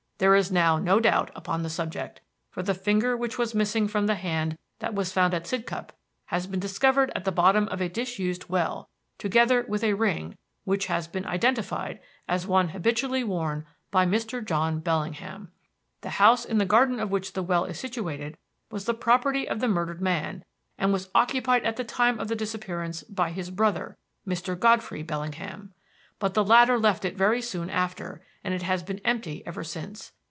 There 0.21 0.35
is 0.35 0.51
now 0.51 0.77
no 0.77 0.99
doubt 0.99 1.31
upon 1.33 1.63
the 1.63 1.69
subject, 1.71 2.21
for 2.51 2.61
the 2.61 2.75
finger 2.75 3.17
which 3.17 3.39
was 3.39 3.55
missing 3.55 3.87
from 3.87 4.05
the 4.05 4.13
hand 4.13 4.55
that 4.77 4.93
was 4.93 5.11
found 5.11 5.33
at 5.33 5.47
Sidcup 5.47 5.93
has 6.25 6.45
been 6.45 6.59
discovered 6.59 7.11
at 7.15 7.25
the 7.25 7.31
bottom 7.31 7.67
of 7.69 7.81
a 7.81 7.89
disused 7.89 8.47
well 8.47 8.87
together 9.17 9.65
with 9.67 9.83
a 9.83 9.93
ring, 9.95 10.37
which 10.63 10.85
has 10.85 11.07
been 11.07 11.25
identified 11.25 11.99
as 12.27 12.45
one 12.45 12.69
habitually 12.69 13.23
worn 13.23 13.65
by 13.89 14.05
Mr. 14.05 14.45
John 14.45 14.79
Bellingham. 14.79 15.51
"The 16.01 16.11
house 16.21 16.45
in 16.45 16.59
the 16.59 16.65
garden 16.67 16.99
of 16.99 17.09
which 17.09 17.33
the 17.33 17.41
well 17.41 17.65
is 17.65 17.79
situated 17.79 18.37
was 18.69 18.85
the 18.85 18.93
property 18.93 19.49
of 19.49 19.59
the 19.59 19.67
murdered 19.67 20.01
man, 20.03 20.45
and 20.77 20.93
was 20.93 21.09
occupied 21.15 21.63
at 21.65 21.77
the 21.77 21.83
time 21.83 22.19
of 22.19 22.27
the 22.27 22.35
disappearance 22.35 23.01
by 23.01 23.31
his 23.31 23.49
brother, 23.49 23.97
Mr. 24.27 24.55
Godfrey 24.59 25.01
Bellingham. 25.01 25.73
But 26.19 26.35
the 26.35 26.45
latter 26.45 26.77
left 26.77 27.03
it 27.03 27.17
very 27.17 27.41
soon 27.41 27.71
after, 27.71 28.23
and 28.43 28.53
it 28.53 28.61
has 28.61 28.83
been 28.83 28.99
empty 29.03 29.41
ever 29.47 29.63
since. 29.63 30.11